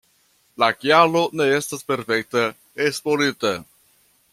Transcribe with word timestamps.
La 0.63 0.69
kialo 0.83 1.21
ne 1.41 1.47
estas 1.59 1.85
perfekte 1.91 2.49
esplorita. 2.91 3.55